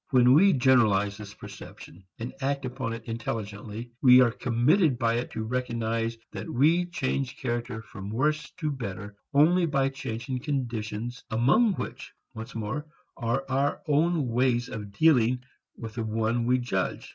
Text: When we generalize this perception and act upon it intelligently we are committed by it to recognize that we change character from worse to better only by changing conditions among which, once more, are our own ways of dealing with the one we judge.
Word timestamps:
When 0.09 0.33
we 0.33 0.53
generalize 0.53 1.15
this 1.17 1.35
perception 1.35 2.03
and 2.17 2.33
act 2.41 2.65
upon 2.65 2.93
it 2.93 3.03
intelligently 3.05 3.91
we 4.01 4.19
are 4.19 4.31
committed 4.31 4.97
by 4.97 5.17
it 5.19 5.29
to 5.33 5.43
recognize 5.43 6.17
that 6.31 6.49
we 6.49 6.87
change 6.87 7.37
character 7.37 7.83
from 7.83 8.09
worse 8.09 8.49
to 8.57 8.71
better 8.71 9.15
only 9.31 9.67
by 9.67 9.89
changing 9.89 10.39
conditions 10.39 11.23
among 11.29 11.73
which, 11.73 12.13
once 12.33 12.55
more, 12.55 12.87
are 13.15 13.45
our 13.47 13.83
own 13.87 14.27
ways 14.29 14.69
of 14.69 14.91
dealing 14.91 15.43
with 15.77 15.93
the 15.93 16.03
one 16.03 16.47
we 16.47 16.57
judge. 16.57 17.07